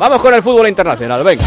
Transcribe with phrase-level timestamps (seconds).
[0.00, 1.44] Vamos con el fútbol internacional, venga.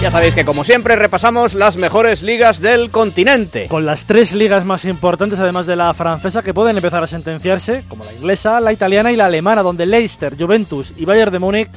[0.00, 3.66] Ya sabéis que como siempre repasamos las mejores ligas del continente.
[3.66, 7.82] Con las tres ligas más importantes, además de la francesa, que pueden empezar a sentenciarse,
[7.88, 11.68] como la inglesa, la italiana y la alemana, donde Leicester, Juventus y Bayern de Múnich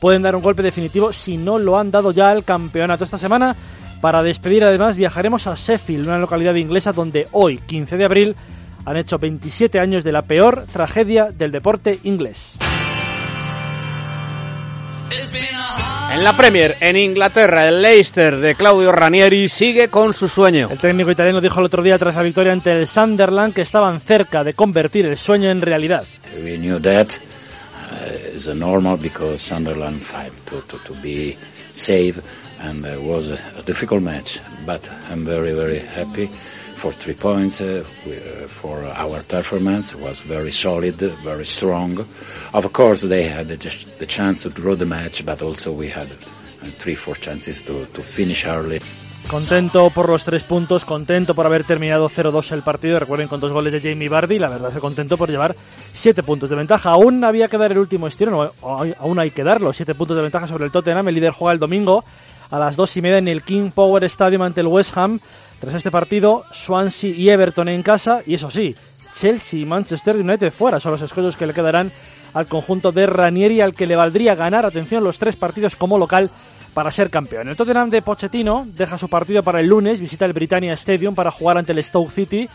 [0.00, 3.04] pueden dar un golpe definitivo si no lo han dado ya al campeonato.
[3.04, 3.54] Esta semana,
[4.00, 8.36] para despedir además, viajaremos a Sheffield, una localidad inglesa donde hoy, 15 de abril,
[8.86, 12.56] han hecho 27 años de la peor tragedia del deporte inglés.
[16.12, 20.68] En la Premier, en Inglaterra, el Leicester de Claudio Ranieri sigue con su sueño.
[20.70, 24.00] El técnico italiano dijo el otro día tras la victoria ante el Sunderland que estaban
[24.00, 26.04] cerca de convertir el sueño en realidad.
[26.42, 31.36] We knew that uh, is normal because Sunderland fight to, to, to be
[31.74, 32.20] safe
[32.60, 36.30] and uh, was a difficult match, but I'm very very happy
[36.76, 37.60] for three points.
[37.60, 42.06] Uh, uh, for our performance was very solid, very strong.
[42.52, 46.66] Of course, they had the, chance to draw the match, but also we had uh,
[46.78, 48.80] three, four chances to, to finish early.
[49.28, 53.00] Contento por los tres puntos, contento por haber terminado 0-2 el partido.
[53.00, 55.56] Recuerden con dos goles de Jamie Vardy, la verdad es contento por llevar
[55.92, 56.90] siete puntos de ventaja.
[56.90, 59.72] Aún había que dar el último estirón, aún hay que darlo.
[59.72, 61.08] Siete puntos de ventaja sobre el Tottenham.
[61.08, 62.04] El líder juega el domingo
[62.50, 65.18] a las dos y media en el King Power Stadium ante el West Ham.
[65.60, 68.74] Tras este partido, Swansea y Everton en casa, y eso sí,
[69.12, 71.90] Chelsea y Manchester United fuera son los escollos que le quedarán
[72.34, 76.30] al conjunto de Ranieri, al que le valdría ganar, atención, los tres partidos como local
[76.74, 77.48] para ser campeón.
[77.48, 81.30] El Tottenham de Pochettino deja su partido para el lunes, visita el Britannia Stadium para
[81.30, 82.46] jugar ante el Stoke City,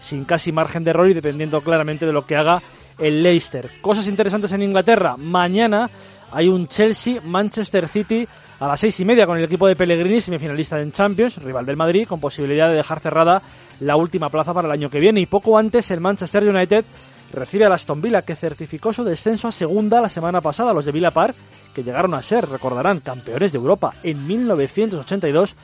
[0.00, 2.62] sin casi margen de error y dependiendo claramente de lo que haga
[2.98, 3.68] el Leicester.
[3.82, 5.16] Cosas interesantes en Inglaterra.
[5.18, 5.90] Mañana
[6.32, 8.26] hay un Chelsea-Manchester City
[8.58, 11.76] a las seis y media con el equipo de Pellegrini, semifinalista en Champions, rival del
[11.76, 13.42] Madrid, con posibilidad de dejar cerrada
[13.80, 15.20] la última plaza para el año que viene.
[15.20, 16.84] Y poco antes el Manchester United
[17.32, 20.72] recibe a Aston Villa, que certificó su descenso a segunda la semana pasada.
[20.72, 21.34] Los de Villa Park,
[21.74, 25.54] que llegaron a ser, recordarán, campeones de Europa en 1982,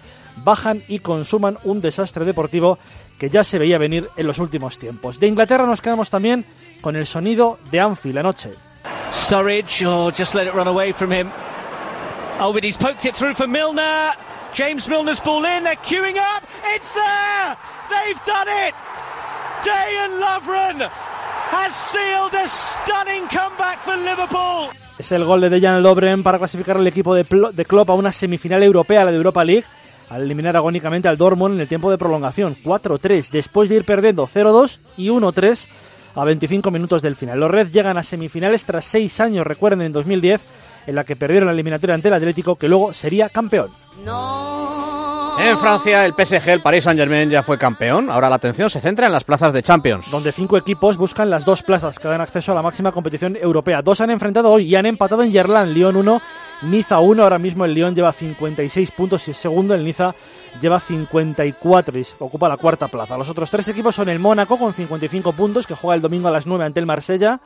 [0.44, 2.78] bajan y consuman un desastre deportivo
[3.18, 5.18] que ya se veía venir en los últimos tiempos.
[5.18, 6.44] De Inglaterra nos quedamos también
[6.80, 8.50] con el sonido de Anfield anoche.
[9.12, 9.82] Sturridge.
[12.44, 14.14] Oh, but he's poked it through for Milner.
[14.52, 15.62] James Milner's ball in.
[15.62, 16.42] They're queuing up.
[16.74, 17.56] It's there.
[17.88, 18.74] They've done it.
[19.62, 20.90] Day Lovren
[21.54, 24.70] has sealed a stunning comeback for Liverpool.
[24.98, 28.10] Es el gol de Dejan Lovren para clasificar al equipo de, de Klopp a una
[28.10, 29.64] semifinal europea, la de Europa League,
[30.10, 34.26] al eliminar agónicamente al Dortmund en el tiempo de prolongación, 4-3, después de ir perdiendo
[34.26, 35.66] 0-2 y 1-3
[36.16, 37.38] a 25 minutos del final.
[37.38, 40.40] Los Reds llegan a semifinales tras 6 años, recuerden, en 2010
[40.86, 43.70] en la que perdieron la eliminatoria ante el Atlético, que luego sería campeón.
[45.38, 48.10] En Francia, el PSG, el Paris Saint-Germain, ya fue campeón.
[48.10, 50.10] Ahora la atención se centra en las plazas de Champions.
[50.10, 53.80] Donde cinco equipos buscan las dos plazas que dan acceso a la máxima competición europea.
[53.80, 55.72] Dos han enfrentado hoy y han empatado en Gerland.
[55.72, 56.22] Lyon 1,
[56.62, 57.22] Niza 1.
[57.22, 60.14] Ahora mismo el Lyon lleva 56 puntos y el segundo, el Niza,
[60.60, 63.16] lleva 54 y ocupa la cuarta plaza.
[63.16, 66.30] Los otros tres equipos son el Mónaco con 55 puntos, que juega el domingo a
[66.30, 67.40] las 9 ante el Marsella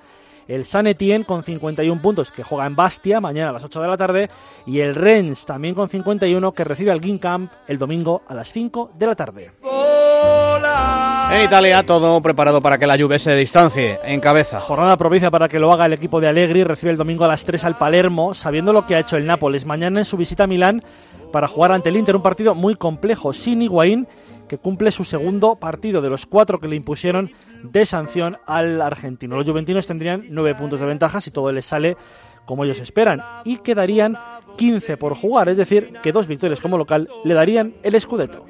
[0.48, 3.88] el San Etienne con 51 puntos que juega en Bastia mañana a las 8 de
[3.88, 4.30] la tarde
[4.66, 8.92] y el Rennes también con 51 que recibe al Ginkamp el domingo a las 5
[8.98, 9.52] de la tarde.
[11.30, 14.60] En Italia todo preparado para que la Juve se distancie en cabeza.
[14.60, 17.44] Jornada provincia para que lo haga el equipo de Allegri, recibe el domingo a las
[17.44, 20.46] 3 al Palermo, sabiendo lo que ha hecho el Nápoles mañana en su visita a
[20.46, 20.82] Milán
[21.32, 24.06] para jugar ante el Inter, un partido muy complejo sin Higuaín
[24.48, 27.32] que cumple su segundo partido de los cuatro que le impusieron
[27.62, 29.36] de sanción al argentino.
[29.36, 31.96] Los juventinos tendrían nueve puntos de ventaja si todo les sale
[32.44, 34.16] como ellos esperan y quedarían
[34.56, 38.46] 15 por jugar, es decir, que dos victorias como local le darían el Scudetto.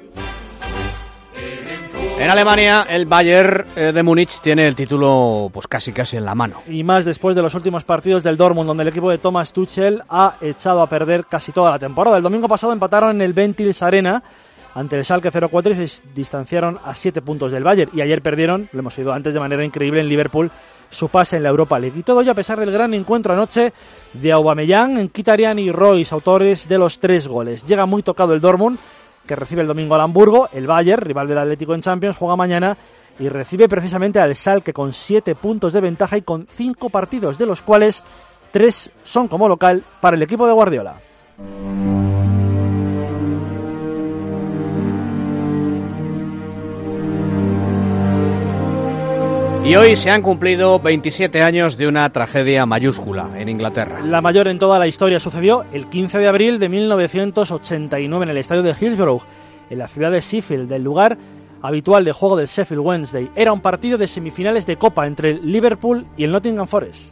[2.19, 6.33] En Alemania, el Bayern eh, de Múnich tiene el título pues casi casi en la
[6.33, 6.61] mano.
[6.67, 10.01] Y más después de los últimos partidos del Dortmund, donde el equipo de Thomas Tuchel
[10.09, 12.17] ha echado a perder casi toda la temporada.
[12.17, 14.23] El domingo pasado empataron en el Ventils Arena
[14.73, 17.91] ante el Schalke 0-4 y se distanciaron a 7 puntos del Bayern.
[17.93, 20.51] Y ayer perdieron, lo hemos oído antes de manera increíble en Liverpool,
[20.89, 21.99] su pase en la Europa League.
[21.99, 23.73] Y todo ello a pesar del gran encuentro anoche
[24.13, 27.65] de Aubameyang, Kitarian y Royce, autores de los tres goles.
[27.65, 28.79] Llega muy tocado el Dortmund,
[29.25, 30.49] que recibe el domingo al Hamburgo.
[30.51, 32.77] El Bayern, rival del Atlético en Champions, juega mañana
[33.19, 37.45] y recibe precisamente al Schalke con 7 puntos de ventaja y con 5 partidos, de
[37.45, 38.03] los cuales
[38.51, 41.01] 3 son como local para el equipo de Guardiola.
[49.67, 53.99] Y hoy se han cumplido 27 años de una tragedia mayúscula en Inglaterra.
[53.99, 58.37] La mayor en toda la historia sucedió el 15 de abril de 1989 en el
[58.37, 59.23] estadio de Hillsborough,
[59.69, 61.17] en la ciudad de Sheffield, del lugar
[61.61, 63.29] habitual de juego del Sheffield Wednesday.
[63.35, 67.11] Era un partido de semifinales de Copa entre el Liverpool y el Nottingham Forest.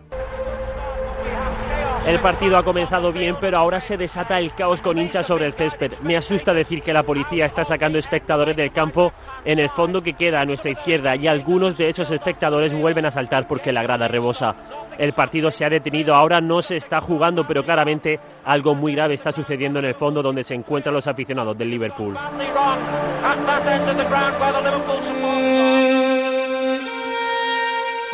[2.05, 5.53] El partido ha comenzado bien, pero ahora se desata el caos con hinchas sobre el
[5.53, 5.93] césped.
[6.03, 9.11] Me asusta decir que la policía está sacando espectadores del campo
[9.43, 13.11] en el fondo que queda a nuestra izquierda y algunos de esos espectadores vuelven a
[13.11, 14.55] saltar porque la grada rebosa.
[14.99, 19.15] El partido se ha detenido, ahora no se está jugando, pero claramente algo muy grave
[19.15, 22.15] está sucediendo en el fondo donde se encuentran los aficionados del Liverpool.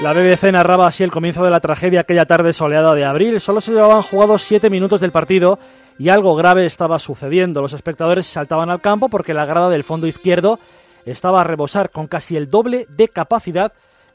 [0.01, 3.39] La BBC narraba así el comienzo de la tragedia aquella tarde soleada de abril.
[3.39, 5.59] Solo se llevaban jugados siete minutos del partido
[5.99, 7.61] y algo grave estaba sucediendo.
[7.61, 10.57] Los espectadores saltaban al campo porque la grada del fondo izquierdo
[11.05, 13.73] estaba a rebosar con casi el doble de capacidad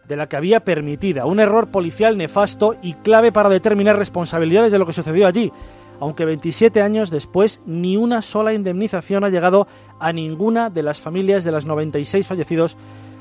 [0.08, 1.24] de la que había permitida.
[1.24, 5.52] Un error policial nefasto y clave para determinar responsabilidades de lo que sucedió allí.
[6.00, 9.68] Aunque 27 años después ni una sola indemnización ha llegado
[10.00, 12.76] a ninguna de las familias de los 96 fallecidos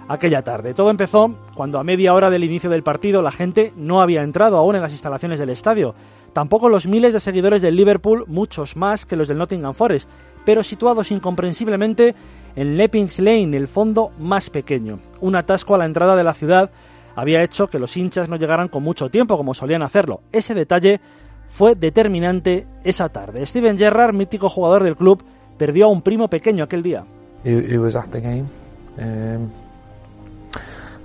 [0.07, 0.73] aquella tarde.
[0.73, 4.57] Todo empezó cuando a media hora del inicio del partido la gente no había entrado
[4.57, 5.95] aún en las instalaciones del estadio.
[6.33, 10.09] Tampoco los miles de seguidores del Liverpool, muchos más que los del Nottingham Forest,
[10.43, 12.13] pero situados incomprensiblemente
[12.55, 14.99] en Leppings Lane, el fondo más pequeño.
[15.21, 16.69] Un atasco a la entrada de la ciudad
[17.15, 20.21] había hecho que los hinchas no llegaran con mucho tiempo como solían hacerlo.
[20.31, 20.99] Ese detalle
[21.47, 23.45] fue determinante esa tarde.
[23.45, 25.23] Steven Gerrard, mítico jugador del club,
[25.57, 27.05] perdió a un primo pequeño aquel día.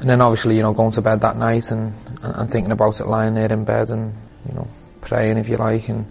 [0.00, 1.92] And then obviously you know going to bed that night and,
[2.22, 4.12] and thinking about it lying there in bed and
[4.48, 4.66] you know
[5.00, 6.06] praying if you like and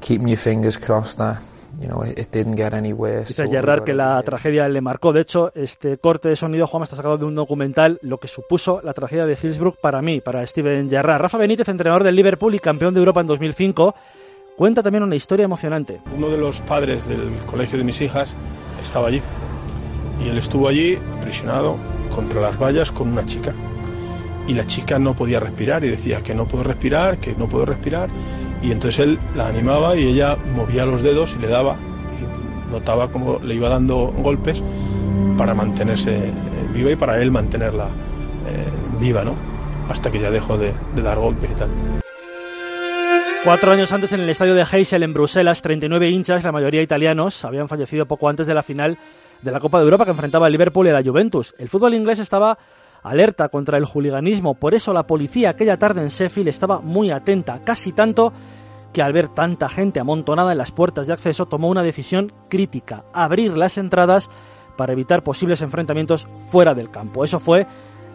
[0.00, 1.38] keeping your fingers crossed that
[1.80, 3.28] you know it didn't get any worse.
[3.28, 5.12] Dice Gerrard que la tragedia le marcó.
[5.12, 8.80] De hecho, este corte de sonido, Juan, está sacado de un documental, lo que supuso
[8.82, 11.22] la tragedia de Hillsborough para mí, para Steven Gerrard.
[11.22, 13.94] Rafa Benítez, entrenador del Liverpool y campeón de Europa en 2005,
[14.56, 16.00] cuenta también una historia emocionante.
[16.14, 18.28] Uno de los padres del colegio de mis hijas
[18.82, 19.22] estaba allí
[20.20, 21.78] y él estuvo allí prisionado
[22.14, 23.52] contra las vallas con una chica.
[24.46, 27.64] Y la chica no podía respirar y decía que no puedo respirar, que no puedo
[27.64, 28.08] respirar.
[28.62, 31.76] Y entonces él la animaba y ella movía los dedos y le daba,
[32.18, 34.60] y notaba como le iba dando golpes
[35.36, 36.32] para mantenerse eh,
[36.72, 39.34] viva y para él mantenerla eh, viva, ¿no?
[39.88, 41.70] Hasta que ya dejó de, de dar golpes y tal.
[43.44, 47.44] Cuatro años antes en el estadio de Heysel en Bruselas, 39 hinchas, la mayoría italianos,
[47.44, 48.96] habían fallecido poco antes de la final
[49.42, 51.52] de la Copa de Europa que enfrentaba el Liverpool y la Juventus.
[51.58, 52.56] El fútbol inglés estaba
[53.02, 57.58] alerta contra el juliganismo, por eso la policía aquella tarde en Sheffield estaba muy atenta,
[57.64, 58.32] casi tanto
[58.92, 63.02] que al ver tanta gente amontonada en las puertas de acceso tomó una decisión crítica,
[63.12, 64.30] abrir las entradas
[64.76, 67.24] para evitar posibles enfrentamientos fuera del campo.
[67.24, 67.66] Eso fue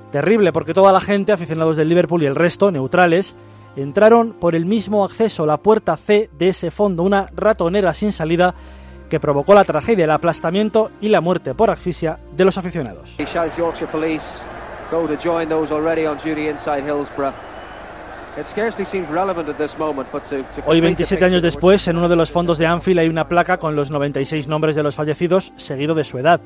[0.09, 3.35] terrible porque toda la gente, aficionados del Liverpool y el resto, neutrales,
[3.81, 8.53] entraron por el mismo acceso, la puerta C de ese fondo, una ratonera sin salida
[9.09, 13.15] que provocó la tragedia, el aplastamiento y la muerte por asfixia de los aficionados.
[20.65, 23.75] Hoy, 27 años después, en uno de los fondos de Anfield hay una placa con
[23.75, 26.39] los 96 nombres de los fallecidos, seguido de su edad.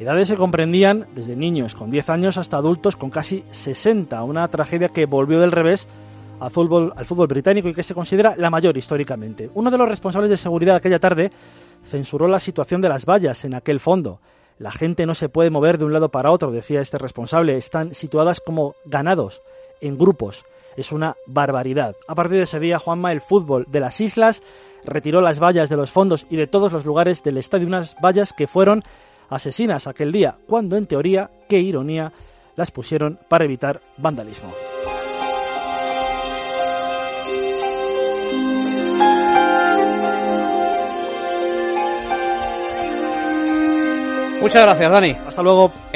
[0.00, 4.88] Edades se comprendían desde niños con 10 años hasta adultos con casi 60, una tragedia
[4.88, 5.88] que volvió del revés
[6.40, 9.50] al fútbol, británico y que se considera la mayor históricamente.
[9.54, 11.30] Uno de los responsables de seguridad aquella tarde
[11.82, 14.20] censuró la situación de las vallas en aquel fondo.
[14.58, 17.56] La gente no se puede mover de un lado para otro, decía este responsable.
[17.56, 19.40] Están situadas como ganados,
[19.80, 20.44] en grupos.
[20.76, 21.96] Es una barbaridad.
[22.06, 24.42] A partir de ese día, Juanma, el fútbol de las islas
[24.84, 28.32] retiró las vallas de los fondos y de todos los lugares del estadio, unas vallas
[28.32, 28.82] que fueron
[29.28, 32.12] asesinas aquel día, cuando en teoría, qué ironía,
[32.56, 34.50] las pusieron para evitar vandalismo.
[44.40, 45.16] Muchas gracias, Dani.
[45.26, 45.72] Hasta luego.